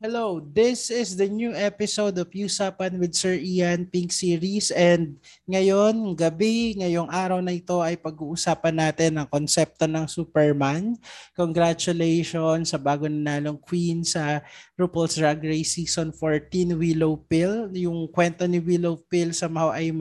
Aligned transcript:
Hello, 0.00 0.40
this 0.40 0.88
is 0.88 1.12
the 1.20 1.28
new 1.28 1.52
episode 1.52 2.16
of 2.16 2.32
Usapan 2.32 2.96
with 2.96 3.12
Sir 3.12 3.36
Ian 3.36 3.84
Pink 3.84 4.16
Series 4.16 4.72
and 4.72 5.20
ngayon, 5.44 6.16
gabi, 6.16 6.72
ngayong 6.80 7.12
araw 7.12 7.44
na 7.44 7.52
ito 7.52 7.84
ay 7.84 8.00
pag-uusapan 8.00 8.80
natin 8.80 9.20
ang 9.20 9.28
konsepto 9.28 9.84
ng 9.84 10.08
Superman. 10.08 10.96
Congratulations 11.36 12.72
sa 12.72 12.80
bago 12.80 13.12
nanalong 13.12 13.60
queen 13.60 14.00
sa 14.00 14.40
RuPaul's 14.72 15.20
Drag 15.20 15.36
Race 15.44 15.76
Season 15.76 16.16
14, 16.16 16.80
Willow 16.80 17.20
Pill. 17.20 17.68
Yung 17.76 18.08
kwento 18.08 18.48
ni 18.48 18.56
Willow 18.56 19.04
Pill 19.04 19.36
somehow 19.36 19.68
ay 19.68 19.92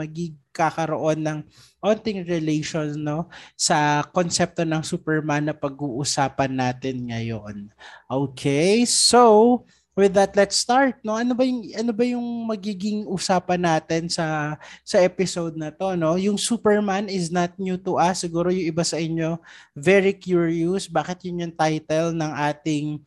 magkakaroon 0.49 1.21
ng 1.21 1.39
onting 1.79 2.25
relation 2.25 2.91
no 2.99 3.29
sa 3.53 4.03
konsepto 4.09 4.65
ng 4.65 4.81
Superman 4.83 5.47
na 5.47 5.55
pag-uusapan 5.55 6.51
natin 6.51 7.07
ngayon. 7.07 7.69
Okay, 8.09 8.83
so 8.83 9.63
with 9.95 10.15
that, 10.15 10.35
let's 10.35 10.59
start. 10.59 10.99
No, 11.03 11.15
ano 11.15 11.31
ba 11.31 11.47
yung 11.47 11.63
ano 11.75 11.91
ba 11.95 12.03
yung 12.03 12.23
magiging 12.49 13.07
usapan 13.07 13.61
natin 13.63 14.11
sa 14.11 14.57
sa 14.83 14.97
episode 14.99 15.55
na 15.55 15.71
to, 15.71 15.95
no? 15.95 16.19
Yung 16.19 16.35
Superman 16.35 17.07
is 17.07 17.31
not 17.31 17.55
new 17.55 17.79
to 17.79 17.95
us. 17.95 18.25
Siguro 18.25 18.51
yung 18.51 18.67
iba 18.73 18.83
sa 18.83 18.99
inyo 18.99 19.39
very 19.77 20.11
curious 20.11 20.91
bakit 20.91 21.23
yun 21.23 21.47
yung 21.47 21.55
title 21.55 22.11
ng 22.11 22.31
ating 22.51 22.99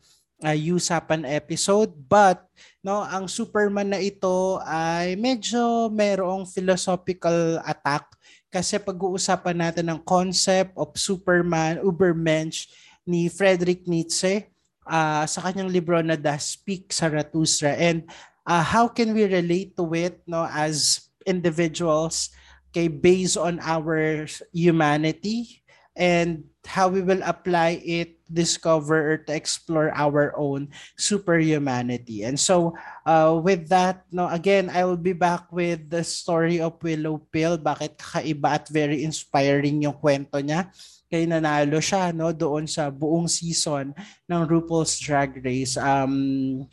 uh, 0.43 0.53
usapan 0.53 1.23
episode. 1.23 1.95
But 1.95 2.43
no, 2.83 3.01
ang 3.01 3.31
Superman 3.31 3.95
na 3.95 4.03
ito 4.03 4.59
ay 4.67 5.15
medyo 5.15 5.87
merong 5.89 6.45
philosophical 6.45 7.63
attack 7.63 8.11
kasi 8.53 8.77
pag-uusapan 8.77 9.57
natin 9.57 9.89
ng 9.89 9.99
concept 10.05 10.77
of 10.77 10.93
Superman, 10.93 11.81
Ubermensch 11.81 12.69
ni 13.07 13.25
Friedrich 13.31 13.89
Nietzsche 13.89 14.45
uh, 14.85 15.25
sa 15.25 15.39
kanyang 15.41 15.71
libro 15.71 15.97
na 16.03 16.19
The 16.19 16.37
Speak 16.37 16.91
Zarathustra 16.93 17.75
and 17.75 18.07
uh, 18.45 18.63
how 18.63 18.87
can 18.87 19.11
we 19.15 19.27
relate 19.27 19.75
to 19.75 19.87
it 19.95 20.23
no 20.23 20.47
as 20.47 21.07
individuals 21.27 22.31
okay 22.71 22.87
based 22.87 23.35
on 23.35 23.59
our 23.63 24.27
humanity 24.55 25.62
and 25.95 26.43
how 26.65 26.87
we 26.87 27.01
will 27.03 27.21
apply 27.27 27.81
it 27.83 28.17
discover 28.31 29.13
or 29.13 29.17
to 29.21 29.35
explore 29.35 29.93
our 29.93 30.33
own 30.39 30.65
superhumanity 30.97 32.25
and 32.25 32.39
so 32.39 32.73
uh, 33.05 33.29
with 33.29 33.69
that 33.69 34.01
no 34.09 34.25
again 34.33 34.71
i 34.73 34.81
will 34.81 34.97
be 34.97 35.13
back 35.13 35.45
with 35.53 35.85
the 35.91 36.01
story 36.01 36.57
of 36.57 36.73
willow 36.81 37.21
pill 37.29 37.61
bakit 37.61 37.93
kakaiba 37.99 38.57
at 38.57 38.65
very 38.73 39.05
inspiring 39.05 39.85
yung 39.85 39.93
kwento 39.93 40.41
niya 40.41 40.65
kay 41.13 41.29
nanalo 41.29 41.77
siya 41.77 42.09
no 42.09 42.33
doon 42.33 42.65
sa 42.65 42.89
buong 42.89 43.29
season 43.29 43.93
ng 44.25 44.41
RuPaul's 44.49 44.97
Drag 44.97 45.37
Race. 45.45 45.77
Um 45.77 46.65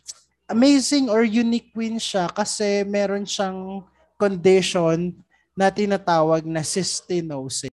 amazing 0.49 1.13
or 1.13 1.21
unique 1.29 1.77
win 1.77 2.01
siya 2.01 2.33
kasi 2.33 2.81
meron 2.89 3.29
siyang 3.29 3.85
condition 4.17 5.13
na 5.53 5.69
tinatawag 5.69 6.49
na 6.49 6.65
cystinosis. 6.65 7.69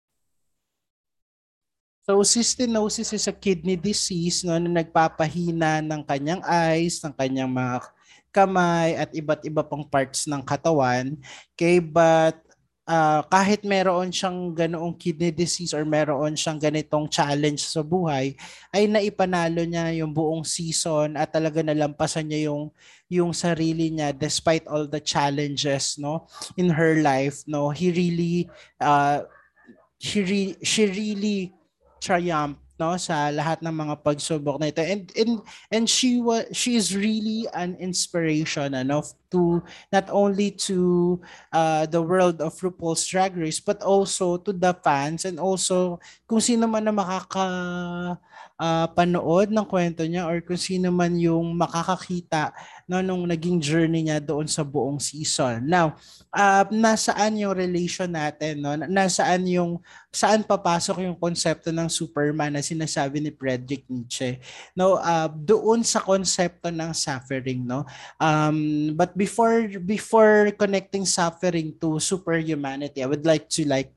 So 2.03 2.19
cystinosis 2.19 3.15
is 3.15 3.31
a 3.31 3.35
kidney 3.35 3.79
disease 3.79 4.43
no, 4.43 4.59
na 4.59 4.83
nagpapahina 4.83 5.79
ng 5.79 6.03
kanyang 6.03 6.43
eyes, 6.43 6.99
ng 6.99 7.15
kanyang 7.15 7.47
mga 7.47 7.79
kamay 8.27 8.99
at 8.99 9.15
iba't 9.15 9.39
iba 9.47 9.63
pang 9.63 9.87
parts 9.87 10.27
ng 10.27 10.43
katawan. 10.43 11.15
Okay, 11.55 11.79
but 11.79 12.35
uh, 12.83 13.23
kahit 13.31 13.63
meron 13.63 14.11
siyang 14.11 14.51
ganoong 14.51 14.99
kidney 14.99 15.31
disease 15.31 15.71
or 15.71 15.87
meron 15.87 16.35
siyang 16.35 16.59
ganitong 16.59 17.07
challenge 17.07 17.63
sa 17.63 17.79
buhay, 17.79 18.35
ay 18.75 18.83
naipanalo 18.83 19.63
niya 19.63 19.95
yung 20.03 20.11
buong 20.11 20.43
season 20.43 21.15
at 21.15 21.31
talaga 21.31 21.63
nalampasan 21.63 22.27
niya 22.27 22.51
yung 22.51 22.67
yung 23.07 23.31
sarili 23.31 23.95
niya 23.95 24.11
despite 24.11 24.67
all 24.67 24.91
the 24.91 24.99
challenges 24.99 26.01
no 26.01 26.25
in 26.57 26.65
her 26.65 26.97
life 26.99 27.45
no 27.45 27.69
he 27.69 27.93
really 27.93 28.49
uh, 28.81 29.21
she, 30.01 30.25
re- 30.25 30.57
she 30.65 30.89
really 30.89 31.53
triumphed 32.03 32.59
no 32.81 32.97
sa 32.99 33.29
lahat 33.29 33.61
ng 33.61 33.71
mga 33.71 33.95
pagsubok 34.03 34.57
na 34.57 34.73
ito. 34.73 34.81
And 34.81 35.07
and 35.15 35.33
and 35.71 35.83
she 35.85 36.19
was 36.19 36.49
she 36.51 36.75
is 36.75 36.91
really 36.91 37.45
an 37.55 37.79
inspiration 37.79 38.75
ano 38.75 39.05
to 39.31 39.63
not 39.93 40.09
only 40.09 40.51
to 40.67 41.17
uh, 41.53 41.85
the 41.87 42.01
world 42.01 42.43
of 42.43 42.57
RuPaul's 42.59 43.05
Drag 43.07 43.37
Race 43.39 43.63
but 43.63 43.79
also 43.85 44.35
to 44.41 44.51
the 44.51 44.75
fans 44.83 45.23
and 45.23 45.39
also 45.39 46.01
kung 46.25 46.43
sino 46.43 46.67
man 46.67 46.89
na 46.89 46.93
makaka 46.93 47.47
uh, 48.57 48.85
panood 48.91 49.53
ng 49.53 49.65
kwento 49.69 50.03
niya 50.05 50.25
or 50.25 50.41
kung 50.41 50.59
sino 50.59 50.89
man 50.89 51.17
yung 51.17 51.53
makakakita 51.53 52.53
no 52.87 52.99
nung 52.99 53.23
naging 53.23 53.59
journey 53.63 54.07
niya 54.07 54.19
doon 54.19 54.47
sa 54.47 54.61
buong 54.61 54.99
season. 54.99 55.63
Now, 55.67 55.95
uh, 56.31 56.67
nasaan 56.71 57.39
yung 57.39 57.55
relation 57.55 58.11
natin 58.11 58.59
no? 58.59 58.75
Nasaan 58.75 59.47
yung 59.47 59.79
saan 60.13 60.45
papasok 60.45 61.03
yung 61.07 61.17
konsepto 61.17 61.71
ng 61.71 61.89
Superman 61.89 62.53
na 62.53 62.61
sinasabi 62.61 63.23
ni 63.23 63.31
Friedrich 63.31 63.87
Nietzsche? 63.87 64.37
No, 64.75 64.99
uh, 64.99 65.29
doon 65.31 65.81
sa 65.81 66.03
konsepto 66.03 66.69
ng 66.69 66.91
suffering, 66.91 67.63
no? 67.63 67.87
Um, 68.19 68.91
but 68.93 69.15
before 69.15 69.67
before 69.81 70.51
connecting 70.55 71.07
suffering 71.07 71.75
to 71.79 71.97
superhumanity, 71.97 73.01
I 73.01 73.09
would 73.09 73.25
like 73.25 73.47
to 73.57 73.65
like 73.65 73.91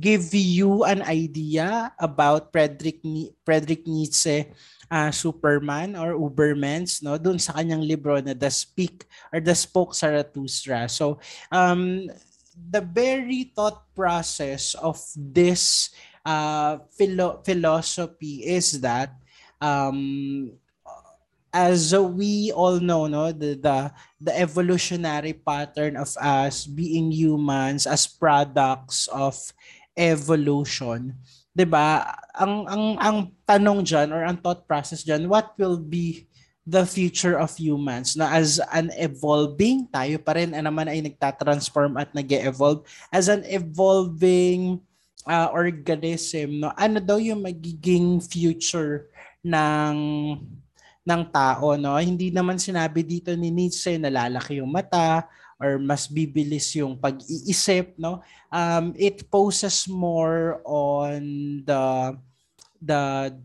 give 0.00 0.32
you 0.32 0.88
an 0.88 1.04
idea 1.04 1.92
about 2.00 2.48
Friedrich 2.48 3.04
Friedrich 3.44 3.84
Nietzsche 3.84 4.48
uh, 4.90 5.14
Superman 5.14 5.94
or 5.94 6.18
Ubermans 6.18 7.00
no 7.00 7.16
doon 7.16 7.38
sa 7.38 7.56
kanyang 7.56 7.86
libro 7.86 8.18
na 8.18 8.34
The 8.34 8.50
Speak 8.50 9.06
or 9.32 9.38
The 9.38 9.54
Spoke 9.54 9.94
Zarathustra. 9.94 10.90
So 10.90 11.22
um 11.54 12.10
the 12.52 12.82
very 12.82 13.54
thought 13.56 13.88
process 13.96 14.74
of 14.76 15.00
this 15.16 15.94
uh, 16.26 16.78
philo- 16.92 17.40
philosophy 17.40 18.44
is 18.44 18.80
that 18.84 19.16
um, 19.62 20.52
as 21.52 21.90
we 21.94 22.52
all 22.54 22.78
know 22.78 23.06
no 23.06 23.32
the, 23.32 23.58
the 23.58 23.90
the 24.22 24.34
evolutionary 24.38 25.34
pattern 25.34 25.96
of 25.96 26.14
us 26.18 26.66
being 26.66 27.10
humans 27.10 27.86
as 27.86 28.06
products 28.06 29.08
of 29.10 29.34
evolution. 29.96 31.14
'di 31.54 31.66
ba? 31.66 32.14
Ang 32.38 32.66
ang 32.66 32.84
ang 32.98 33.16
tanong 33.44 33.82
diyan 33.82 34.08
or 34.14 34.22
ang 34.22 34.38
thought 34.38 34.64
process 34.64 35.02
diyan, 35.02 35.26
what 35.26 35.54
will 35.58 35.78
be 35.78 36.26
the 36.62 36.86
future 36.86 37.34
of 37.36 37.50
humans? 37.58 38.14
Na 38.14 38.30
as 38.38 38.62
an 38.70 38.94
evolving 38.94 39.90
tayo 39.90 40.16
pa 40.22 40.38
rin 40.38 40.54
na 40.54 40.62
naman 40.62 40.86
ay 40.86 41.02
nagta-transform 41.02 41.98
at 41.98 42.14
nag-evolve 42.14 42.86
as 43.10 43.26
an 43.26 43.42
evolving 43.50 44.78
uh, 45.26 45.50
organism 45.50 46.62
no? 46.62 46.72
Ano 46.78 47.02
daw 47.02 47.18
yung 47.18 47.42
magiging 47.42 48.22
future 48.22 49.10
ng 49.42 49.96
ng 51.02 51.22
tao 51.34 51.74
no? 51.74 51.98
Hindi 51.98 52.30
naman 52.30 52.62
sinabi 52.62 53.02
dito 53.02 53.34
ni 53.34 53.50
Nietzsche 53.50 53.98
na 53.98 54.08
lalaki 54.08 54.62
yung 54.62 54.70
mata 54.70 55.26
or 55.60 55.78
mas 55.78 56.08
bibilis 56.08 56.72
yung 56.74 56.96
pag-iisip 56.96 57.94
no? 58.00 58.24
Um 58.50 58.96
it 58.96 59.28
poses 59.30 59.86
more 59.86 60.64
on 60.64 61.62
the 61.68 62.16
the 62.80 63.36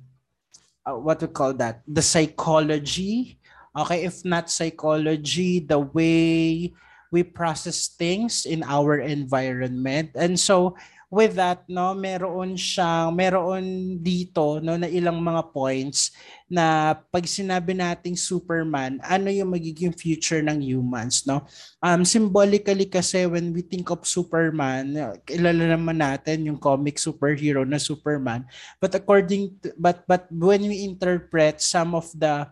uh, 0.87 0.97
what 0.97 1.19
we 1.21 1.27
call 1.27 1.53
that? 1.59 1.83
The 1.85 2.01
psychology. 2.01 3.37
Okay 3.75 4.07
if 4.07 4.23
not 4.23 4.47
psychology 4.47 5.59
the 5.59 5.83
way 5.83 6.71
we 7.11 7.23
process 7.23 7.87
things 7.91 8.47
in 8.47 8.63
our 8.63 8.99
environment. 8.99 10.11
And 10.15 10.39
so 10.39 10.75
with 11.15 11.39
that 11.39 11.63
no 11.71 11.95
meron 11.95 12.59
siyang 12.59 13.15
meron 13.15 13.63
dito 14.03 14.59
no 14.59 14.75
na 14.75 14.91
ilang 14.91 15.23
mga 15.23 15.47
points 15.55 16.11
na 16.51 16.91
pag 17.07 17.23
sinabi 17.23 17.71
nating 17.71 18.19
Superman 18.19 18.99
ano 18.99 19.31
yung 19.31 19.55
magiging 19.55 19.95
future 19.95 20.43
ng 20.43 20.59
humans 20.59 21.23
no? 21.23 21.47
Um 21.79 22.03
symbolically 22.03 22.91
kasi 22.91 23.23
when 23.31 23.55
we 23.55 23.63
think 23.63 23.87
of 23.95 24.03
Superman 24.03 24.91
kilala 25.23 25.71
naman 25.71 26.03
natin 26.03 26.51
yung 26.51 26.59
comic 26.59 26.99
superhero 26.99 27.63
na 27.63 27.79
Superman 27.79 28.43
but 28.83 28.91
according 28.91 29.55
to, 29.63 29.71
but 29.79 30.03
but 30.03 30.27
when 30.27 30.67
we 30.67 30.83
interpret 30.83 31.63
some 31.63 31.95
of 31.95 32.11
the 32.11 32.43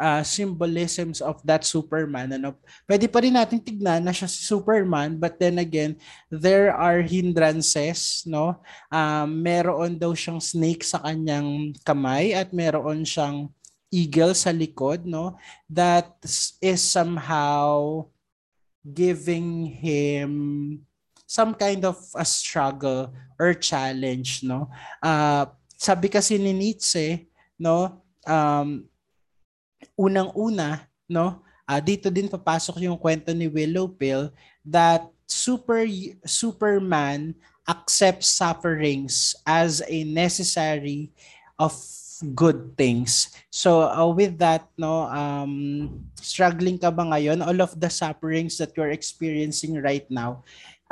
uh, 0.00 0.24
symbolisms 0.24 1.20
of 1.20 1.36
that 1.44 1.62
Superman. 1.68 2.32
Ano, 2.32 2.56
pwede 2.88 3.04
pa 3.06 3.20
rin 3.20 3.36
natin 3.36 3.60
tignan 3.60 4.00
na 4.00 4.16
siya 4.16 4.26
si 4.26 4.40
Superman 4.42 5.20
but 5.20 5.36
then 5.36 5.60
again, 5.60 6.00
there 6.32 6.72
are 6.72 7.04
hindrances, 7.04 8.24
no? 8.24 8.56
Um, 8.88 9.44
meron 9.44 10.00
daw 10.00 10.16
siyang 10.16 10.40
snake 10.40 10.82
sa 10.82 11.04
kanyang 11.04 11.76
kamay 11.84 12.32
at 12.32 12.50
meron 12.56 13.04
siyang 13.04 13.52
eagle 13.92 14.32
sa 14.32 14.50
likod, 14.50 15.04
no? 15.04 15.36
That 15.68 16.16
is 16.64 16.80
somehow 16.80 18.08
giving 18.80 19.68
him 19.68 20.32
some 21.28 21.54
kind 21.54 21.84
of 21.84 22.00
a 22.16 22.24
struggle 22.24 23.12
or 23.38 23.54
challenge, 23.54 24.42
no? 24.42 24.66
Uh, 24.98 25.46
sabi 25.78 26.10
kasi 26.10 26.38
ni 26.42 26.50
Nietzsche, 26.50 27.30
no? 27.54 28.02
Um, 28.26 28.89
unang-una, 30.00 30.88
no? 31.04 31.44
Uh, 31.68 31.78
dito 31.78 32.08
din 32.08 32.26
papasok 32.26 32.80
yung 32.82 32.96
kwento 32.96 33.30
ni 33.36 33.46
Willow 33.46 33.86
Pill 33.86 34.32
that 34.64 35.04
super 35.28 35.86
Superman 36.26 37.36
accepts 37.68 38.26
sufferings 38.26 39.38
as 39.46 39.78
a 39.86 40.02
necessary 40.02 41.14
of 41.62 41.70
good 42.34 42.74
things. 42.74 43.30
So 43.54 43.86
uh, 43.86 44.10
with 44.10 44.34
that 44.42 44.66
no 44.74 45.06
um 45.08 45.54
struggling 46.18 46.76
ka 46.76 46.90
ba 46.90 47.06
ngayon 47.06 47.40
all 47.46 47.60
of 47.62 47.78
the 47.78 47.88
sufferings 47.88 48.58
that 48.58 48.74
you're 48.74 48.92
experiencing 48.92 49.78
right 49.80 50.04
now 50.12 50.42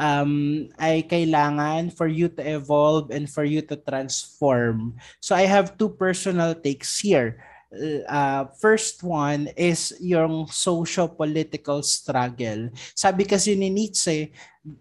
um 0.01 0.65
ay 0.79 1.05
kailangan 1.05 1.91
for 1.93 2.07
you 2.07 2.31
to 2.33 2.41
evolve 2.41 3.11
and 3.11 3.29
for 3.29 3.45
you 3.45 3.61
to 3.67 3.77
transform. 3.77 4.95
So 5.21 5.35
I 5.35 5.45
have 5.45 5.77
two 5.77 5.91
personal 5.91 6.55
takes 6.55 6.97
here 7.03 7.43
uh, 8.09 8.49
first 8.61 9.03
one 9.03 9.49
is 9.57 9.93
yung 10.01 10.47
socio-political 10.49 11.83
struggle. 11.83 12.73
Sabi 12.97 13.25
kasi 13.29 13.55
ni 13.55 13.69
Nietzsche, 13.69 14.33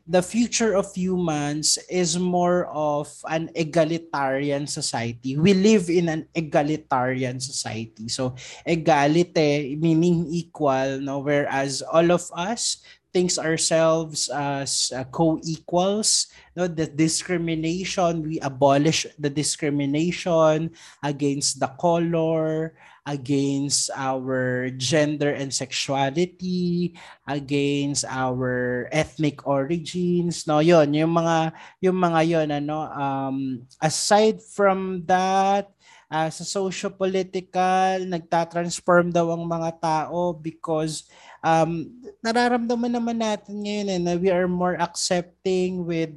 the 0.07 0.23
future 0.23 0.75
of 0.75 0.91
humans 0.95 1.79
is 1.87 2.19
more 2.19 2.67
of 2.71 3.07
an 3.29 3.49
egalitarian 3.55 4.67
society. 4.67 5.37
We 5.37 5.53
live 5.53 5.87
in 5.89 6.09
an 6.09 6.27
egalitarian 6.35 7.39
society. 7.39 8.09
So 8.09 8.35
egalite 8.67 9.79
meaning 9.79 10.27
equal, 10.27 10.99
no? 10.99 11.19
whereas 11.19 11.83
all 11.83 12.11
of 12.11 12.27
us 12.35 12.83
thinks 13.17 13.41
ourselves 13.41 14.29
as 14.29 14.93
uh, 14.93 15.01
co-equals 15.09 16.29
no 16.53 16.69
the 16.69 16.85
discrimination 16.85 18.21
we 18.21 18.37
abolish 18.45 19.09
the 19.17 19.25
discrimination 19.25 20.69
against 21.01 21.57
the 21.57 21.65
color 21.81 22.77
against 23.09 23.89
our 23.97 24.69
gender 24.77 25.33
and 25.33 25.49
sexuality 25.49 26.93
against 27.25 28.05
our 28.05 28.85
ethnic 28.93 29.49
origins 29.49 30.45
no 30.45 30.61
yon 30.61 30.93
yung 30.93 31.17
mga 31.17 31.57
yung 31.81 31.97
mga 31.97 32.21
yon 32.21 32.49
ano 32.53 32.85
um 32.93 33.65
aside 33.81 34.37
from 34.45 35.01
that 35.09 35.73
uh, 36.11 36.29
sa 36.31 36.43
socio-political 36.43 38.07
nagta-transform 38.07 39.11
daw 39.11 39.31
ang 39.31 39.43
mga 39.43 39.71
tao 39.79 40.35
because 40.35 41.07
um, 41.43 41.87
nararamdaman 42.23 42.91
naman 42.91 43.17
natin 43.19 43.63
ngayon 43.63 43.87
eh, 43.93 43.99
na 43.99 44.13
we 44.15 44.29
are 44.31 44.47
more 44.47 44.75
accepting 44.79 45.83
with 45.83 46.11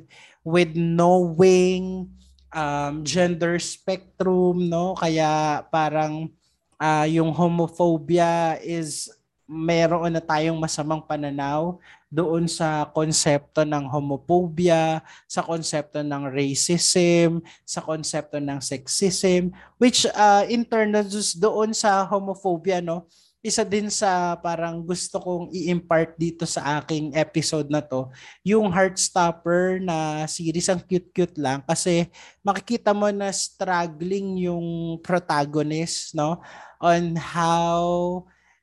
with 0.46 0.72
knowing 0.72 2.08
um, 2.54 3.04
gender 3.04 3.60
spectrum, 3.60 4.70
no? 4.70 4.96
Kaya 4.96 5.62
parang 5.68 6.32
uh, 6.80 7.06
yung 7.06 7.30
homophobia 7.34 8.58
is 8.64 9.10
meron 9.50 10.14
na 10.14 10.22
tayong 10.22 10.56
masamang 10.56 11.02
pananaw 11.02 11.76
doon 12.10 12.50
sa 12.50 12.90
konsepto 12.90 13.62
ng 13.62 13.86
homophobia, 13.86 14.98
sa 15.30 15.46
konsepto 15.46 16.02
ng 16.02 16.26
racism, 16.28 17.38
sa 17.62 17.78
konsepto 17.80 18.42
ng 18.42 18.58
sexism, 18.58 19.54
which 19.78 20.04
uh, 20.12 20.42
in 20.50 20.66
turn 20.66 20.90
doon 21.38 21.70
sa 21.70 22.02
homophobia, 22.04 22.82
no? 22.82 23.06
isa 23.40 23.64
din 23.64 23.88
sa 23.88 24.36
parang 24.36 24.84
gusto 24.84 25.16
kong 25.16 25.48
i-impart 25.48 26.12
dito 26.20 26.44
sa 26.44 26.76
aking 26.80 27.16
episode 27.16 27.72
na 27.72 27.80
to, 27.80 28.12
yung 28.44 28.68
Heartstopper 28.68 29.80
na 29.80 30.28
series, 30.28 30.68
ang 30.68 30.80
cute-cute 30.84 31.40
lang 31.40 31.64
kasi 31.64 32.12
makikita 32.44 32.92
mo 32.92 33.08
na 33.08 33.32
struggling 33.32 34.44
yung 34.44 35.00
protagonist, 35.00 36.12
no? 36.12 36.36
On 36.84 37.16
how 37.16 37.80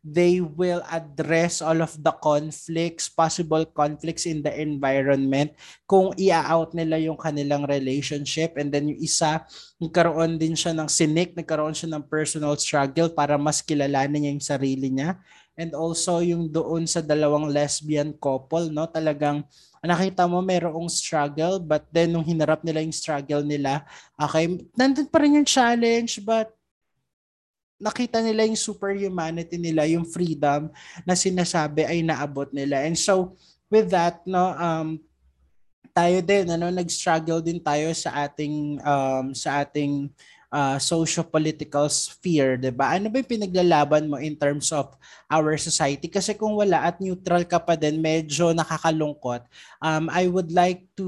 they 0.08 0.40
will 0.40 0.80
address 0.88 1.60
all 1.60 1.84
of 1.84 1.92
the 2.00 2.16
conflicts, 2.24 3.12
possible 3.12 3.68
conflicts 3.68 4.24
in 4.24 4.40
the 4.40 4.54
environment 4.56 5.52
kung 5.84 6.16
i-out 6.16 6.72
nila 6.72 6.96
yung 6.96 7.20
kanilang 7.20 7.68
relationship 7.68 8.56
and 8.56 8.72
then 8.72 8.88
yung 8.88 9.02
isa, 9.04 9.44
nagkaroon 9.84 10.40
din 10.40 10.56
siya 10.56 10.72
ng 10.72 10.88
sinik, 10.88 11.36
nagkaroon 11.36 11.76
siya 11.76 11.92
ng 11.92 12.08
personal 12.08 12.56
struggle 12.56 13.12
para 13.12 13.36
mas 13.36 13.60
kilalanin 13.60 14.24
niya 14.24 14.32
yung 14.32 14.48
sarili 14.48 14.88
niya. 14.88 15.20
And 15.60 15.76
also 15.76 16.24
yung 16.24 16.48
doon 16.48 16.88
sa 16.88 17.04
dalawang 17.04 17.52
lesbian 17.52 18.16
couple, 18.16 18.72
no, 18.72 18.88
talagang 18.88 19.44
nakita 19.84 20.26
mo 20.26 20.42
merong 20.42 20.90
struggle 20.90 21.60
but 21.62 21.86
then 21.92 22.16
nung 22.16 22.26
hinarap 22.26 22.64
nila 22.64 22.80
yung 22.80 22.96
struggle 22.96 23.44
nila, 23.44 23.84
okay, 24.16 24.56
nandun 24.74 25.10
pa 25.12 25.20
rin 25.20 25.38
yung 25.42 25.48
challenge 25.48 26.24
but 26.24 26.57
nakita 27.78 28.22
nila 28.26 28.46
yung 28.46 28.58
superhumanity 28.58 29.58
nila, 29.62 29.86
yung 29.86 30.06
freedom 30.06 30.70
na 31.06 31.14
sinasabi 31.14 31.86
ay 31.86 32.02
naabot 32.02 32.50
nila. 32.50 32.82
And 32.82 32.98
so 32.98 33.38
with 33.70 33.94
that, 33.94 34.26
no, 34.26 34.54
um, 34.58 34.98
tayo 35.94 36.22
din 36.22 36.46
ano 36.54 36.70
nag-struggle 36.70 37.42
din 37.42 37.58
tayo 37.58 37.90
sa 37.98 38.26
ating 38.26 38.78
um, 38.86 39.34
sa 39.34 39.66
ating 39.66 40.14
uh, 40.54 40.78
socio-political 40.78 41.90
sphere, 41.90 42.54
'di 42.54 42.70
ba? 42.70 42.94
Ano 42.94 43.10
ba 43.10 43.18
'yung 43.18 43.34
pinaglalaban 43.34 44.06
mo 44.06 44.22
in 44.22 44.38
terms 44.38 44.70
of 44.70 44.94
our 45.26 45.58
society? 45.58 46.06
Kasi 46.06 46.38
kung 46.38 46.54
wala 46.54 46.86
at 46.86 47.02
neutral 47.02 47.42
ka 47.50 47.58
pa 47.58 47.74
din, 47.74 47.98
medyo 47.98 48.54
nakakalungkot. 48.54 49.42
Um, 49.82 50.06
I 50.14 50.30
would 50.30 50.54
like 50.54 50.86
to 51.02 51.08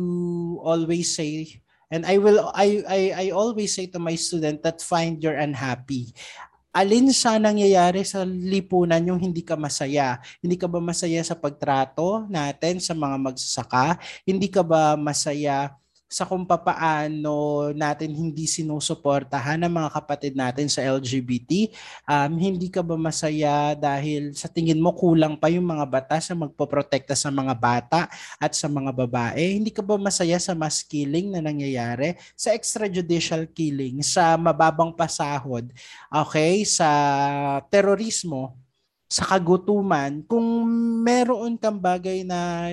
always 0.66 1.13
say 1.13 1.62
and 1.89 2.06
I 2.06 2.21
will 2.21 2.50
I 2.54 2.81
I 2.86 3.00
I 3.13 3.25
always 3.33 3.74
say 3.74 3.89
to 3.94 4.01
my 4.01 4.13
student 4.13 4.62
that 4.66 4.81
find 4.81 5.21
your 5.21 5.38
unhappy 5.38 6.13
alin 6.69 7.10
sa 7.10 7.42
nangyayari 7.42 8.06
sa 8.06 8.21
lipunan 8.25 9.01
yung 9.01 9.18
hindi 9.18 9.42
ka 9.42 9.57
masaya? 9.57 10.21
Hindi 10.44 10.56
ka 10.60 10.69
ba 10.69 10.77
masaya 10.83 11.21
sa 11.25 11.33
pagtrato 11.33 12.30
natin 12.30 12.77
sa 12.77 12.94
mga 12.94 13.18
magsasaka? 13.18 13.98
Hindi 14.27 14.48
ka 14.51 14.62
ba 14.62 14.94
masaya 14.94 15.79
sa 16.10 16.26
kung 16.26 16.42
papaano 16.42 17.70
natin 17.78 18.10
hindi 18.10 18.50
sinusuportahan 18.50 19.62
ng 19.62 19.70
mga 19.70 19.90
kapatid 19.94 20.34
natin 20.34 20.66
sa 20.66 20.82
LGBT. 20.82 21.70
Um, 22.10 22.34
hindi 22.42 22.74
ka 22.74 22.82
ba 22.82 22.98
masaya 22.98 23.78
dahil 23.78 24.34
sa 24.34 24.50
tingin 24.50 24.82
mo 24.82 24.90
kulang 24.98 25.38
pa 25.38 25.54
yung 25.54 25.70
mga 25.70 25.86
batas 25.86 26.26
na 26.34 26.50
magpoprotekta 26.50 27.14
sa 27.14 27.30
mga 27.30 27.54
bata 27.54 28.10
at 28.42 28.58
sa 28.58 28.66
mga 28.66 28.90
babae? 28.90 29.62
Hindi 29.62 29.70
ka 29.70 29.86
ba 29.86 30.02
masaya 30.02 30.42
sa 30.42 30.58
mass 30.58 30.82
killing 30.82 31.30
na 31.30 31.46
nangyayari? 31.46 32.18
Sa 32.34 32.58
extrajudicial 32.58 33.46
killing, 33.54 34.02
sa 34.02 34.34
mababang 34.34 34.98
pasahod, 34.98 35.70
okay, 36.10 36.66
sa 36.66 36.90
terorismo, 37.70 38.57
sa 39.10 39.26
kagutuman, 39.26 40.26
kung 40.26 40.45
meron 41.00 41.56
kang 41.56 41.80
bagay 41.80 42.28
na 42.28 42.68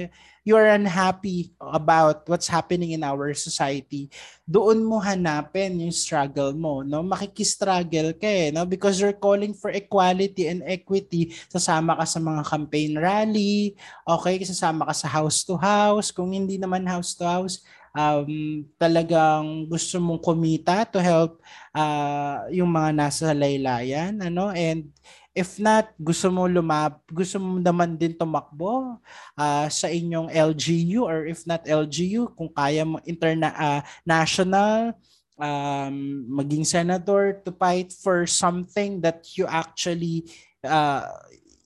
you 0.47 0.55
are 0.55 0.71
unhappy 0.71 1.51
about 1.59 2.23
what's 2.31 2.47
happening 2.47 2.95
in 2.95 3.03
our 3.03 3.35
society, 3.35 4.07
doon 4.47 4.87
mo 4.87 5.03
hanapin 5.03 5.83
yung 5.83 5.91
struggle 5.91 6.55
mo, 6.55 6.87
no? 6.87 7.03
Makikistruggle 7.03 8.15
ka 8.15 8.31
eh, 8.31 8.55
no? 8.55 8.63
Because 8.63 9.03
you're 9.03 9.19
calling 9.19 9.51
for 9.51 9.75
equality 9.75 10.47
and 10.47 10.63
equity. 10.63 11.35
Sasama 11.51 11.99
ka 11.99 12.07
sa 12.07 12.23
mga 12.23 12.47
campaign 12.47 12.95
rally, 12.95 13.75
okay? 14.07 14.39
Sasama 14.47 14.87
ka 14.87 14.95
sa 14.95 15.11
house 15.11 15.43
to 15.43 15.59
house. 15.59 16.15
Kung 16.15 16.31
hindi 16.31 16.63
naman 16.63 16.87
house 16.87 17.19
to 17.19 17.27
house, 17.27 17.67
um, 17.91 18.63
talagang 18.79 19.67
gusto 19.67 19.99
mong 19.99 20.23
kumita 20.23 20.87
to 20.87 21.03
help 21.03 21.43
uh, 21.75 22.47
yung 22.55 22.71
mga 22.71 22.95
nasa 22.95 23.35
laylayan, 23.35 24.23
ano? 24.23 24.55
And 24.55 24.95
If 25.37 25.61
not, 25.61 25.93
gusto 26.01 26.33
mo 26.33 26.49
lumab, 26.49 27.05
gusto 27.13 27.37
mo 27.37 27.61
naman 27.61 28.01
din 28.01 28.17
tumakbo 28.17 28.97
uh, 29.37 29.69
sa 29.69 29.93
inyong 29.93 30.33
LGU 30.33 31.05
or 31.05 31.29
if 31.29 31.45
not 31.45 31.69
LGU, 31.69 32.33
kung 32.33 32.49
kaya 32.49 32.89
mo 32.89 32.97
interna 33.05 33.53
uh, 33.53 33.81
national 34.09 34.97
um, 35.37 36.25
maging 36.25 36.65
senator 36.65 37.37
to 37.45 37.53
fight 37.53 37.93
for 37.93 38.25
something 38.25 39.05
that 39.05 39.29
you 39.37 39.45
actually 39.45 40.25
uh, 40.65 41.05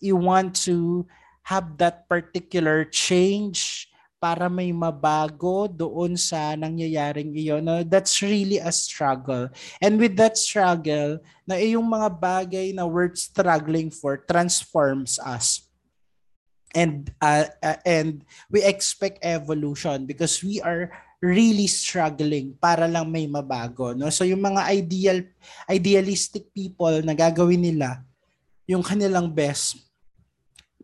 you 0.02 0.18
want 0.18 0.58
to 0.66 1.06
have 1.46 1.78
that 1.78 2.10
particular 2.10 2.84
change 2.86 3.89
para 4.20 4.52
may 4.52 4.68
mabago 4.68 5.64
doon 5.64 6.12
sa 6.14 6.52
nangyayaring 6.52 7.32
iyon. 7.32 7.64
No? 7.64 7.80
That's 7.80 8.20
really 8.20 8.60
a 8.60 8.68
struggle. 8.68 9.48
And 9.80 9.96
with 9.96 10.20
that 10.20 10.36
struggle, 10.36 11.24
na 11.48 11.56
yung 11.56 11.88
mga 11.88 12.20
bagay 12.20 12.76
na 12.76 12.84
worth 12.84 13.16
struggling 13.16 13.88
for 13.88 14.20
transforms 14.20 15.16
us. 15.16 15.64
And 16.70 17.10
uh, 17.18 17.50
uh, 17.58 17.82
and 17.82 18.22
we 18.46 18.62
expect 18.62 19.26
evolution 19.26 20.06
because 20.06 20.38
we 20.38 20.62
are 20.62 20.94
really 21.18 21.66
struggling 21.66 22.54
para 22.56 22.86
lang 22.86 23.12
may 23.12 23.28
mabago 23.28 23.92
no 23.92 24.08
so 24.08 24.24
yung 24.24 24.40
mga 24.40 24.62
ideal 24.72 25.18
idealistic 25.68 26.48
people 26.56 26.96
na 27.04 27.12
gagawin 27.12 27.60
nila 27.60 28.00
yung 28.64 28.80
kanilang 28.80 29.28
best 29.28 29.84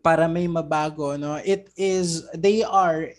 para 0.05 0.29
may 0.29 0.45
mabago 0.45 1.17
no 1.17 1.41
it 1.41 1.73
is 1.73 2.21
they 2.37 2.61
are 2.61 3.09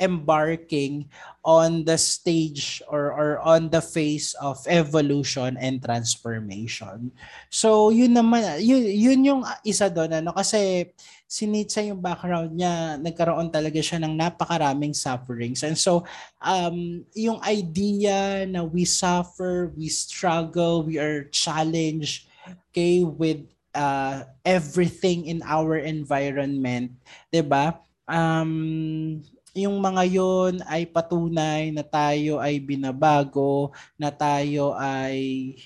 embarking 0.00 1.08
on 1.44 1.84
the 1.84 1.96
stage 1.96 2.82
or, 2.90 3.14
or 3.14 3.30
on 3.40 3.70
the 3.70 3.80
face 3.80 4.34
of 4.42 4.60
evolution 4.66 5.56
and 5.56 5.82
transformation. 5.82 7.12
So 7.48 7.90
yun 7.90 8.12
naman, 8.12 8.60
yun, 8.60 8.82
yun 8.82 9.20
yung 9.24 9.42
isa 9.64 9.88
doon. 9.88 10.20
Ano? 10.20 10.34
Kasi 10.36 10.92
si 11.26 11.46
Nietzsche 11.46 11.88
yung 11.88 12.02
background 12.02 12.54
niya, 12.54 12.98
nagkaroon 12.98 13.50
talaga 13.50 13.78
siya 13.80 14.02
ng 14.02 14.14
napakaraming 14.14 14.92
sufferings. 14.92 15.62
And 15.62 15.78
so 15.78 16.04
um, 16.42 17.06
yung 17.14 17.40
idea 17.46 18.44
na 18.44 18.62
we 18.66 18.84
suffer, 18.84 19.72
we 19.74 19.88
struggle, 19.88 20.82
we 20.82 20.98
are 20.98 21.30
challenged 21.30 22.26
okay, 22.70 23.02
with 23.02 23.42
uh, 23.76 24.24
everything 24.44 25.26
in 25.28 25.44
our 25.44 25.76
environment, 25.76 26.96
'di 27.28 27.42
ba? 27.44 27.76
Um, 28.08 29.20
yung 29.56 29.80
mga 29.80 30.04
yon 30.04 30.60
ay 30.68 30.84
patunay 30.84 31.72
na 31.72 31.80
tayo 31.80 32.36
ay 32.36 32.60
binabago, 32.60 33.72
na 33.96 34.12
tayo 34.12 34.76
ay 34.76 35.56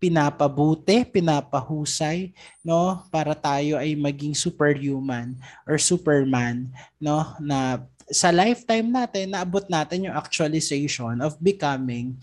pinapabuti, 0.00 1.04
pinapahusay, 1.04 2.32
no, 2.64 3.04
para 3.12 3.36
tayo 3.36 3.76
ay 3.76 3.92
maging 3.92 4.32
superhuman 4.32 5.36
or 5.68 5.76
superman, 5.76 6.68
no, 6.96 7.20
na 7.36 7.84
sa 8.10 8.30
lifetime 8.30 8.86
natin 8.86 9.34
naabot 9.34 9.66
natin 9.66 10.06
yung 10.06 10.16
actualization 10.16 11.18
of 11.18 11.34
becoming 11.42 12.14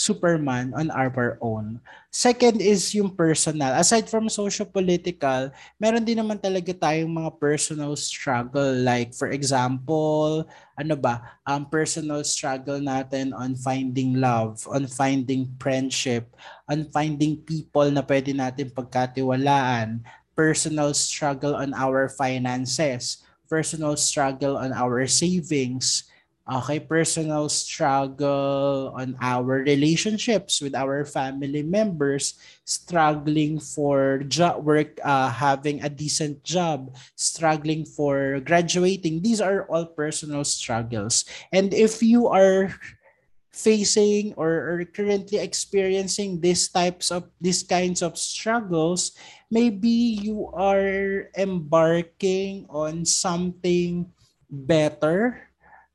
Superman 0.00 0.72
on 0.72 0.88
our 0.88 1.36
own. 1.44 1.76
Second 2.08 2.64
is 2.64 2.88
yung 2.96 3.12
personal. 3.12 3.76
Aside 3.76 4.08
from 4.08 4.32
socio-political, 4.32 5.52
meron 5.76 6.08
din 6.08 6.16
naman 6.16 6.40
talaga 6.40 6.72
tayong 6.72 7.12
mga 7.12 7.36
personal 7.36 7.92
struggle. 8.00 8.72
Like 8.80 9.12
for 9.12 9.28
example, 9.28 10.48
ano 10.72 10.94
ba, 10.96 11.36
um, 11.44 11.68
personal 11.68 12.24
struggle 12.24 12.80
natin 12.80 13.36
on 13.36 13.52
finding 13.60 14.16
love, 14.16 14.64
on 14.72 14.88
finding 14.88 15.52
friendship, 15.60 16.32
on 16.64 16.88
finding 16.88 17.36
people 17.44 17.92
na 17.92 18.00
pwede 18.00 18.32
natin 18.32 18.72
pagkatiwalaan, 18.72 20.00
personal 20.32 20.96
struggle 20.96 21.52
on 21.52 21.76
our 21.76 22.08
finances, 22.08 23.20
personal 23.50 23.96
struggle 23.98 24.56
on 24.56 24.72
our 24.72 25.02
savings, 25.10 26.06
okay, 26.46 26.78
personal 26.78 27.48
struggle 27.50 28.94
on 28.94 29.18
our 29.20 29.66
relationships 29.66 30.62
with 30.62 30.74
our 30.74 31.04
family 31.04 31.62
members, 31.62 32.38
struggling 32.64 33.58
for 33.58 34.22
job 34.30 34.64
work, 34.64 34.98
uh, 35.02 35.30
having 35.30 35.82
a 35.82 35.90
decent 35.90 36.42
job, 36.42 36.94
struggling 37.16 37.84
for 37.84 38.40
graduating. 38.40 39.22
These 39.22 39.40
are 39.40 39.66
all 39.66 39.86
personal 39.86 40.44
struggles. 40.44 41.26
And 41.52 41.74
if 41.74 42.02
you 42.02 42.28
are 42.28 42.74
facing 43.50 44.32
or, 44.34 44.48
or 44.48 44.84
currently 44.86 45.38
experiencing 45.38 46.40
these 46.40 46.70
types 46.70 47.10
of 47.10 47.26
these 47.40 47.62
kinds 47.62 48.02
of 48.02 48.16
struggles, 48.16 49.12
maybe 49.50 50.18
you 50.22 50.48
are 50.54 51.28
embarking 51.36 52.66
on 52.70 53.04
something 53.04 54.06
better 54.50 55.50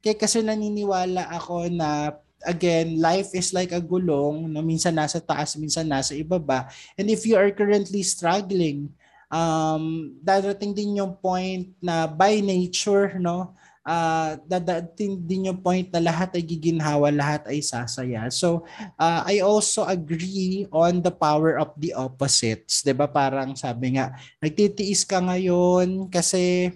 kaya 0.05 0.13
kasi 0.13 0.45
naniniwala 0.45 1.25
ako 1.33 1.65
na 1.73 2.13
again, 2.45 3.01
life 3.01 3.33
is 3.33 3.49
like 3.57 3.73
a 3.73 3.81
gulong 3.81 4.53
no 4.53 4.61
minsan 4.61 4.93
nasa 4.93 5.17
taas, 5.17 5.57
minsan 5.57 5.89
nasa 5.89 6.13
ibaba. 6.13 6.69
And 6.93 7.09
if 7.09 7.25
you 7.25 7.33
are 7.41 7.49
currently 7.49 8.05
struggling, 8.05 8.93
um 9.33 10.13
dadating 10.21 10.77
din 10.77 11.01
yung 11.01 11.17
point 11.17 11.73
na 11.81 12.05
by 12.05 12.37
nature 12.45 13.17
no 13.17 13.57
uh, 13.85 14.35
dadating 14.43 15.21
din 15.23 15.47
yung 15.53 15.61
point 15.61 15.87
na 15.93 16.01
lahat 16.01 16.35
ay 16.35 16.43
giginhawa, 16.43 17.13
lahat 17.13 17.45
ay 17.47 17.61
sasaya. 17.61 18.27
So, 18.33 18.65
uh, 18.97 19.21
I 19.23 19.45
also 19.45 19.85
agree 19.85 20.65
on 20.73 21.05
the 21.05 21.13
power 21.13 21.61
of 21.61 21.71
the 21.77 21.93
opposites. 21.93 22.81
ba 22.81 23.07
Parang 23.07 23.53
sabi 23.53 23.95
nga, 23.95 24.17
nagtitiis 24.41 25.05
ka 25.05 25.21
ngayon 25.21 26.09
kasi 26.09 26.73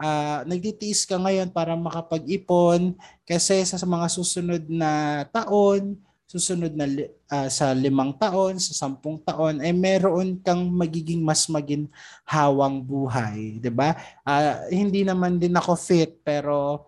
uh, 0.00 0.42
nagtitiis 0.48 1.04
ka 1.04 1.20
ngayon 1.20 1.52
para 1.52 1.76
makapag-ipon 1.76 2.96
kasi 3.28 3.62
sa 3.62 3.76
mga 3.84 4.06
susunod 4.08 4.64
na 4.66 5.22
taon, 5.28 6.00
susunod 6.30 6.70
na 6.78 6.86
uh, 6.86 7.50
sa 7.50 7.74
limang 7.74 8.14
taon, 8.14 8.54
sa 8.62 8.70
sampung 8.70 9.18
taon, 9.18 9.58
ay 9.58 9.74
meron 9.74 10.38
kang 10.38 10.62
magiging 10.70 11.26
mas 11.26 11.50
maging 11.50 11.90
hawang 12.22 12.78
buhay. 12.78 13.58
ba 13.58 13.62
diba? 13.66 13.90
Uh, 14.22 14.54
hindi 14.70 15.02
naman 15.02 15.42
din 15.42 15.58
ako 15.58 15.74
fit 15.74 16.22
pero 16.22 16.86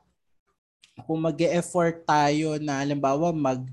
kung 1.02 1.26
mag-effort 1.26 2.06
tayo 2.06 2.54
na 2.62 2.86
halimbawa 2.86 3.34
mag 3.34 3.66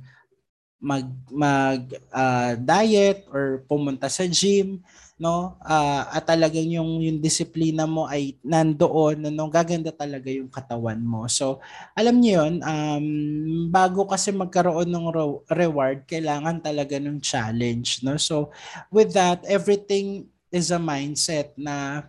mag 0.79 1.05
mag 1.29 1.83
uh, 2.09 2.55
diet 2.57 3.27
or 3.29 3.61
pumunta 3.69 4.09
sa 4.09 4.25
gym 4.25 4.81
no? 5.19 5.59
Uh, 5.59 6.07
at 6.15 6.23
talagang 6.23 6.65
yung 6.71 7.03
yung 7.03 7.19
disiplina 7.19 7.83
mo 7.83 8.07
ay 8.07 8.39
nandoon 8.39 9.27
no 9.27 9.51
gaganda 9.51 9.91
talaga 9.91 10.31
yung 10.31 10.47
katawan 10.47 11.03
mo. 11.03 11.27
So 11.27 11.59
alam 11.93 12.23
niyo 12.23 12.47
yon 12.47 12.63
um 12.63 13.07
bago 13.67 14.07
kasi 14.07 14.31
magkaroon 14.31 14.87
ng 14.87 15.07
re- 15.11 15.43
reward 15.51 16.07
kailangan 16.07 16.63
talaga 16.63 16.95
ng 16.97 17.19
challenge 17.19 17.99
no? 18.01 18.15
So 18.15 18.55
with 18.87 19.11
that 19.13 19.43
everything 19.43 20.31
is 20.49 20.71
a 20.71 20.79
mindset 20.79 21.51
na 21.59 22.07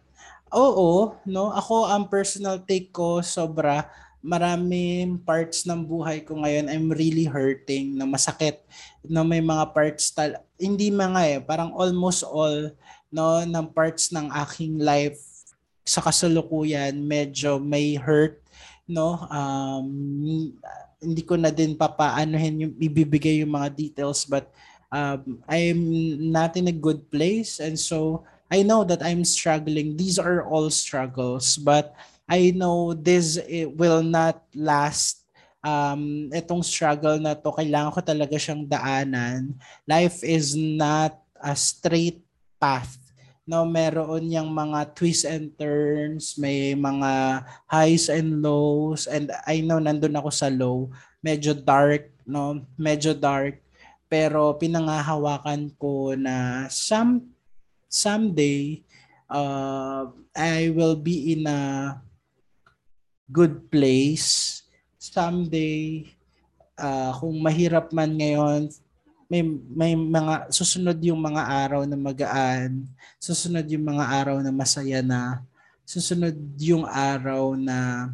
oo 0.55 1.19
no? 1.27 1.51
Ako 1.51 1.91
ang 1.91 2.07
personal 2.07 2.63
take 2.63 2.95
ko 2.95 3.19
sobra 3.27 3.91
maraming 4.21 5.17
parts 5.25 5.65
ng 5.65 5.81
buhay 5.81 6.21
ko 6.21 6.37
ngayon 6.45 6.69
I'm 6.69 6.93
really 6.93 7.25
hurting 7.25 7.97
na 7.97 8.05
masakit 8.05 8.61
na 9.01 9.25
may 9.25 9.41
mga 9.41 9.73
parts 9.73 10.13
tal 10.13 10.45
hindi 10.61 10.93
mga 10.93 11.21
eh 11.25 11.39
parang 11.41 11.73
almost 11.73 12.21
all 12.29 12.69
no 13.11 13.43
ng 13.43 13.67
parts 13.75 14.15
ng 14.15 14.31
aking 14.47 14.79
life 14.81 15.19
sa 15.85 16.01
kasalukuyan 16.01 16.95
medyo 16.95 17.59
may 17.59 17.99
hurt 17.99 18.39
no 18.87 19.27
um 19.31 19.89
hindi 21.01 21.23
ko 21.25 21.35
na 21.35 21.51
din 21.51 21.75
papaanohin 21.75 22.69
yung 22.69 22.75
ibibigay 22.79 23.43
yung 23.43 23.55
mga 23.55 23.73
details 23.73 24.27
but 24.29 24.53
um, 24.93 25.41
I'm 25.49 25.81
not 26.31 26.59
in 26.61 26.69
a 26.69 26.77
good 26.77 27.09
place 27.09 27.59
and 27.59 27.79
so 27.79 28.23
I 28.51 28.63
know 28.67 28.85
that 28.85 29.01
I'm 29.01 29.25
struggling 29.25 29.97
these 29.97 30.21
are 30.21 30.45
all 30.45 30.69
struggles 30.69 31.57
but 31.57 31.97
I 32.31 32.55
know 32.55 32.95
this 32.95 33.43
will 33.75 34.07
not 34.07 34.47
last. 34.55 35.27
Um, 35.67 36.31
itong 36.31 36.63
struggle 36.63 37.19
na 37.19 37.35
to, 37.35 37.51
kailangan 37.51 37.91
ko 37.91 38.01
talaga 38.07 38.39
siyang 38.39 38.71
daanan. 38.71 39.59
Life 39.83 40.23
is 40.23 40.55
not 40.55 41.19
a 41.43 41.59
straight 41.59 42.23
path. 42.61 43.01
No, 43.49 43.67
meron 43.67 44.31
yang 44.31 44.47
mga 44.53 44.95
twists 44.95 45.27
and 45.27 45.51
turns, 45.59 46.39
may 46.39 46.77
mga 46.77 47.43
highs 47.67 48.07
and 48.07 48.39
lows, 48.45 49.11
and 49.11 49.33
I 49.49 49.65
know 49.65 49.83
nandun 49.83 50.15
ako 50.15 50.31
sa 50.31 50.47
low. 50.47 50.93
Medyo 51.19 51.59
dark, 51.59 52.15
no? 52.29 52.63
Medyo 52.79 53.17
dark. 53.17 53.59
Pero 54.07 54.55
pinangahawakan 54.55 55.75
ko 55.81 56.15
na 56.15 56.69
some 56.71 57.35
someday 57.91 58.87
uh, 59.31 60.11
I 60.35 60.75
will 60.75 60.99
be 60.99 61.33
in 61.33 61.47
a 61.47 61.97
good 63.31 63.71
place. 63.71 64.63
Someday, 64.99 66.11
uh, 66.77 67.15
kung 67.17 67.39
mahirap 67.41 67.95
man 67.95 68.19
ngayon, 68.19 68.69
may, 69.31 69.47
may 69.47 69.95
mga 69.95 70.51
susunod 70.51 70.99
yung 70.99 71.23
mga 71.23 71.39
araw 71.47 71.87
na 71.87 71.95
magaan, 71.95 72.83
susunod 73.23 73.63
yung 73.71 73.87
mga 73.87 74.05
araw 74.11 74.43
na 74.43 74.51
masaya 74.51 75.07
na, 75.07 75.47
susunod 75.87 76.35
yung 76.59 76.83
araw 76.83 77.55
na 77.55 78.11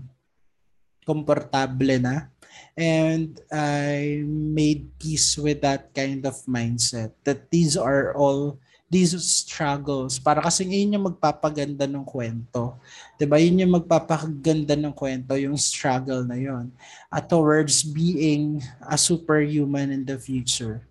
komportable 1.08 1.96
na. 1.96 2.28
And 2.76 3.40
I 3.48 4.20
made 4.28 4.92
peace 5.00 5.40
with 5.40 5.64
that 5.64 5.96
kind 5.96 6.20
of 6.28 6.36
mindset 6.44 7.16
that 7.24 7.48
these 7.48 7.80
are 7.80 8.12
all 8.12 8.60
these 8.86 9.16
struggles 9.18 10.20
para 10.20 10.38
kasi 10.44 10.62
yun 10.62 11.00
yung 11.00 11.08
magpapaganda 11.10 11.88
ng 11.88 12.04
kwento. 12.06 12.76
ba? 13.18 13.36
Yun 13.40 13.64
yung 13.64 13.74
magpapaganda 13.80 14.76
ng 14.76 14.92
kwento, 14.92 15.34
yung 15.34 15.56
struggle 15.56 16.22
na 16.22 16.36
yon. 16.36 16.68
At 17.08 17.26
towards 17.26 17.82
being 17.82 18.60
a 18.84 19.00
superhuman 19.00 19.90
in 19.90 20.04
the 20.04 20.20
future. 20.20 20.84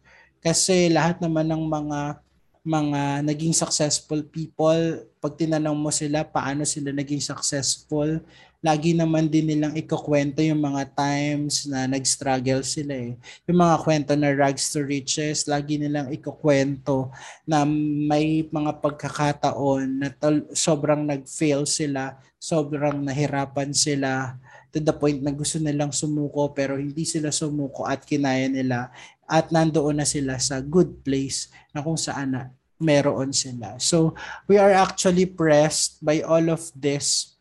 Kasi 0.46 0.94
lahat 0.94 1.18
naman 1.18 1.50
ng 1.50 1.66
mga 1.66 2.22
mga 2.66 3.22
naging 3.22 3.54
successful 3.54 4.22
people, 4.26 5.06
pag 5.22 5.34
tinanong 5.38 5.78
mo 5.78 5.90
sila 5.94 6.26
paano 6.26 6.66
sila 6.66 6.90
naging 6.90 7.22
successful, 7.22 8.22
lagi 8.62 8.98
naman 8.98 9.30
din 9.30 9.46
nilang 9.46 9.78
ikukwento 9.78 10.42
yung 10.42 10.62
mga 10.62 10.90
times 10.98 11.70
na 11.70 11.86
nag-struggle 11.86 12.66
sila 12.66 12.94
eh. 12.94 13.14
Yung 13.46 13.62
mga 13.62 13.78
kwento 13.86 14.12
na 14.18 14.34
rags 14.34 14.74
to 14.74 14.82
riches, 14.82 15.46
lagi 15.46 15.78
nilang 15.78 16.10
ikukwento 16.10 17.14
na 17.46 17.62
may 18.10 18.50
mga 18.50 18.82
pagkakataon 18.82 20.02
na 20.02 20.10
tol- 20.10 20.50
sobrang 20.54 21.06
nag-fail 21.06 21.70
sila, 21.70 22.18
sobrang 22.42 23.02
nahirapan 23.02 23.74
sila 23.74 24.34
to 24.76 24.84
the 24.84 24.92
point 24.92 25.24
na 25.24 25.32
gusto 25.32 25.56
nilang 25.56 25.96
sumuko 25.96 26.52
pero 26.52 26.76
hindi 26.76 27.08
sila 27.08 27.32
sumuko 27.32 27.88
at 27.88 28.04
kinaya 28.04 28.52
nila 28.52 28.92
at 29.24 29.48
nandoon 29.48 30.04
na 30.04 30.08
sila 30.08 30.36
sa 30.36 30.60
good 30.60 31.00
place 31.00 31.48
na 31.72 31.80
kung 31.80 31.96
saan 31.96 32.36
na 32.36 32.52
meron 32.76 33.32
sila. 33.32 33.80
So 33.80 34.20
we 34.52 34.60
are 34.60 34.76
actually 34.76 35.32
pressed 35.32 36.04
by 36.04 36.28
all 36.28 36.52
of 36.52 36.68
this 36.76 37.40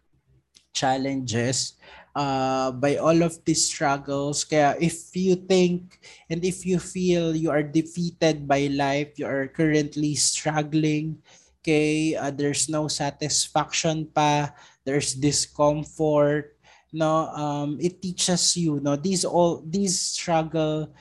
challenges, 0.71 1.75
uh, 2.15 2.71
by 2.71 3.03
all 3.03 3.19
of 3.27 3.43
these 3.43 3.67
struggles. 3.67 4.47
Kaya 4.47 4.79
if 4.79 5.11
you 5.19 5.35
think 5.35 5.99
and 6.31 6.47
if 6.47 6.63
you 6.63 6.79
feel 6.79 7.35
you 7.35 7.51
are 7.51 7.67
defeated 7.67 8.47
by 8.47 8.71
life, 8.71 9.19
you 9.19 9.27
are 9.27 9.51
currently 9.51 10.15
struggling, 10.15 11.19
okay, 11.59 12.15
uh, 12.15 12.31
there's 12.31 12.71
no 12.71 12.87
satisfaction 12.87 14.07
pa, 14.07 14.55
there's 14.87 15.19
discomfort, 15.19 16.54
no, 16.95 17.27
um, 17.35 17.75
it 17.83 17.99
teaches 17.99 18.55
you, 18.55 18.79
no, 18.79 18.95
these 18.95 19.27
all, 19.27 19.59
these 19.67 19.99
struggle 20.15 20.95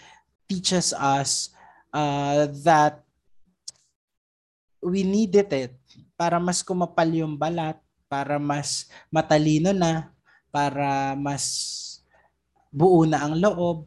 teaches 0.49 0.89
us 0.97 1.53
uh, 1.93 2.49
that 2.65 3.05
we 4.81 5.05
needed 5.05 5.53
it 5.53 5.77
para 6.17 6.41
mas 6.41 6.65
kumapal 6.65 7.07
yung 7.13 7.37
balat, 7.37 7.77
para 8.09 8.41
mas 8.41 8.89
matalino 9.13 9.69
na, 9.69 10.09
para 10.49 11.13
mas 11.13 12.01
buo 12.73 13.05
na 13.05 13.21
ang 13.21 13.37
loob, 13.37 13.85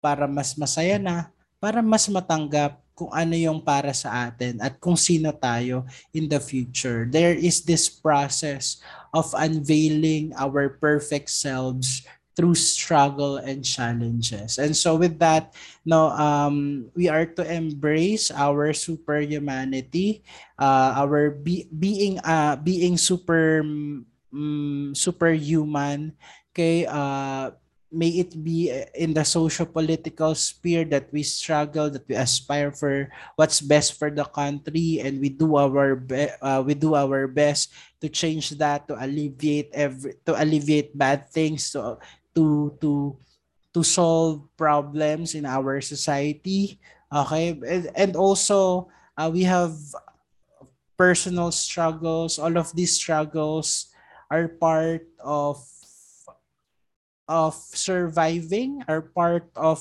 para 0.00 0.24
mas 0.24 0.56
masaya 0.56 0.96
na, 0.96 1.28
para 1.60 1.84
mas 1.84 2.08
matanggap 2.08 2.80
kung 3.00 3.08
ano 3.16 3.32
yung 3.32 3.64
para 3.64 3.96
sa 3.96 4.28
atin 4.28 4.60
at 4.60 4.76
kung 4.76 5.00
sino 5.00 5.32
tayo 5.32 5.88
in 6.12 6.28
the 6.28 6.36
future. 6.36 7.08
There 7.08 7.32
is 7.32 7.64
this 7.64 7.88
process 7.88 8.84
of 9.16 9.32
unveiling 9.32 10.36
our 10.36 10.76
perfect 10.76 11.32
selves 11.32 12.04
through 12.36 12.60
struggle 12.60 13.40
and 13.40 13.64
challenges. 13.64 14.60
And 14.60 14.76
so 14.76 15.00
with 15.00 15.16
that, 15.24 15.56
no, 15.88 16.12
um, 16.12 16.92
we 16.92 17.08
are 17.08 17.24
to 17.24 17.42
embrace 17.42 18.28
our 18.28 18.76
superhumanity, 18.76 20.20
uh, 20.60 21.00
our 21.00 21.32
be- 21.32 21.72
being 21.72 22.20
uh, 22.20 22.60
being 22.60 23.00
super 23.00 23.64
um, 23.64 24.92
superhuman. 24.92 26.12
Okay, 26.52 26.84
uh, 26.84 27.56
may 27.90 28.22
it 28.22 28.32
be 28.38 28.70
in 28.94 29.12
the 29.14 29.24
socio-political 29.24 30.34
sphere 30.34 30.84
that 30.86 31.12
we 31.12 31.22
struggle, 31.22 31.90
that 31.90 32.06
we 32.08 32.14
aspire 32.14 32.70
for 32.70 33.10
what's 33.36 33.60
best 33.60 33.98
for 33.98 34.10
the 34.10 34.24
country, 34.24 35.02
and 35.02 35.20
we 35.20 35.28
do 35.28 35.56
our 35.56 35.96
be- 35.96 36.32
uh, 36.40 36.62
we 36.62 36.74
do 36.74 36.94
our 36.94 37.26
best 37.26 37.70
to 38.00 38.08
change 38.08 38.50
that, 38.56 38.86
to 38.88 38.94
alleviate 38.94 39.70
every, 39.74 40.14
to 40.24 40.34
alleviate 40.40 40.96
bad 40.96 41.28
things, 41.30 41.72
to 41.72 41.98
to 42.34 42.72
to 42.80 43.16
to 43.74 43.82
solve 43.82 44.42
problems 44.56 45.34
in 45.34 45.46
our 45.46 45.80
society 45.80 46.78
okay? 47.12 47.58
And, 47.66 47.90
and 47.94 48.16
also 48.16 48.88
uh, 49.16 49.30
we 49.32 49.42
have 49.44 49.74
personal 50.96 51.50
struggles. 51.50 52.38
All 52.38 52.56
of 52.56 52.74
these 52.74 52.94
struggles 52.94 53.90
are 54.30 54.48
part 54.48 55.06
of 55.18 55.62
of 57.30 57.54
surviving 57.54 58.82
are 58.90 59.06
part 59.14 59.46
of 59.54 59.78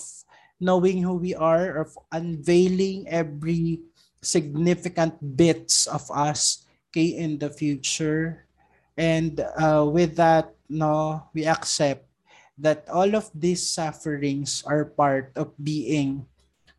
knowing 0.62 1.02
who 1.02 1.18
we 1.18 1.34
are 1.34 1.82
of 1.82 1.98
unveiling 2.14 3.10
every 3.10 3.82
significant 4.22 5.18
bits 5.34 5.90
of 5.90 6.06
us 6.14 6.70
okay 6.94 7.18
in 7.18 7.42
the 7.42 7.50
future 7.50 8.46
and 8.98 9.42
uh, 9.58 9.82
with 9.82 10.14
that 10.14 10.54
no 10.70 11.24
we 11.34 11.48
accept 11.50 12.06
that 12.60 12.84
all 12.92 13.16
of 13.16 13.32
these 13.32 13.64
sufferings 13.64 14.62
are 14.68 14.84
part 14.84 15.32
of 15.40 15.56
being 15.56 16.28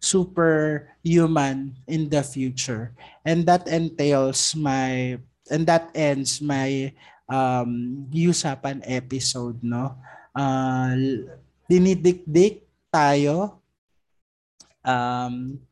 superhuman 0.01 1.77
in 1.89 2.09
the 2.09 2.25
future. 2.25 2.93
And 3.25 3.45
that 3.49 3.69
entails 3.69 4.57
my, 4.57 5.19
and 5.51 5.65
that 5.69 5.93
ends 5.95 6.41
my 6.41 6.93
um, 7.29 8.09
usapan 8.13 8.85
episode, 8.85 9.65
no? 9.65 9.97
Uh, 10.31 11.27
dinidikdik 11.71 12.67
tayo. 12.91 13.63
Um, 14.83 15.63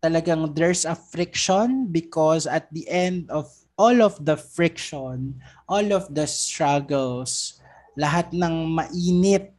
talagang 0.00 0.50
there's 0.56 0.88
a 0.88 0.96
friction 0.96 1.92
because 1.92 2.48
at 2.48 2.66
the 2.72 2.88
end 2.88 3.28
of 3.28 3.48
all 3.76 4.00
of 4.00 4.16
the 4.24 4.36
friction, 4.36 5.36
all 5.68 5.84
of 5.92 6.08
the 6.12 6.24
struggles, 6.24 7.60
lahat 7.96 8.32
ng 8.32 8.72
mainit, 8.72 9.52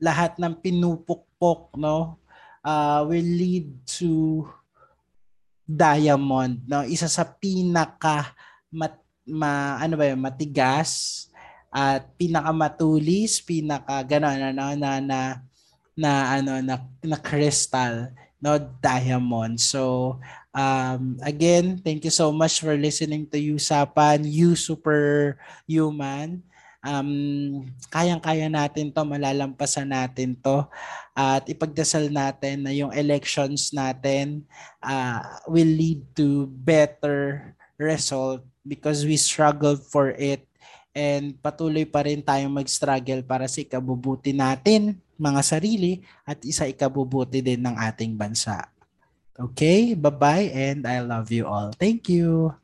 lahat 0.00 0.36
ng 0.40 0.56
pinupukpok, 0.60 1.76
no, 1.76 2.20
uh, 2.64 3.04
will 3.04 3.24
lead 3.24 3.68
to 3.84 4.44
diamond, 5.66 6.62
no? 6.64 6.86
Isa 6.86 7.10
sa 7.10 7.26
pinaka 7.26 8.32
mat, 8.70 8.96
ma, 9.26 9.82
ano 9.82 9.98
ba 9.98 10.08
yun, 10.08 10.20
matigas 10.22 11.26
at 11.76 12.08
pinakamatulis, 12.16 13.44
pinaka 13.44 14.00
gano'n 14.00 14.56
ano 14.56 14.72
na 14.72 14.90
na 14.96 15.20
na 15.92 16.10
ano 16.40 16.52
na, 16.64 16.76
na 17.04 17.18
crystal, 17.20 18.08
no, 18.40 18.56
diamond. 18.80 19.60
So, 19.60 20.16
um, 20.56 21.20
again, 21.20 21.76
thank 21.84 22.08
you 22.08 22.12
so 22.12 22.32
much 22.32 22.64
for 22.64 22.72
listening 22.72 23.28
to 23.28 23.36
Usapan, 23.36 24.24
You 24.24 24.56
Super 24.56 25.36
Human 25.68 26.40
um, 26.86 27.10
kayang-kaya 27.90 28.46
natin 28.46 28.94
to, 28.94 29.02
malalampasan 29.02 29.90
natin 29.90 30.38
to 30.38 30.62
at 31.18 31.42
ipagdasal 31.50 32.06
natin 32.08 32.62
na 32.62 32.72
yung 32.72 32.94
elections 32.94 33.74
natin 33.74 34.46
uh, 34.78 35.18
will 35.50 35.68
lead 35.68 36.06
to 36.14 36.46
better 36.62 37.50
result 37.76 38.46
because 38.62 39.02
we 39.02 39.18
struggled 39.18 39.82
for 39.82 40.14
it 40.14 40.45
and 40.96 41.36
patuloy 41.44 41.84
pa 41.84 42.08
rin 42.08 42.24
tayong 42.24 42.56
mag-struggle 42.56 43.20
para 43.20 43.44
sa 43.44 43.60
ikabubuti 43.60 44.32
natin, 44.32 44.96
mga 45.20 45.44
sarili, 45.44 46.00
at 46.24 46.40
isa 46.40 46.64
ikabubuti 46.64 47.44
din 47.44 47.60
ng 47.60 47.76
ating 47.76 48.16
bansa. 48.16 48.72
Okay, 49.36 49.92
bye-bye 49.92 50.48
and 50.56 50.88
I 50.88 51.04
love 51.04 51.28
you 51.28 51.44
all. 51.44 51.76
Thank 51.76 52.08
you. 52.08 52.56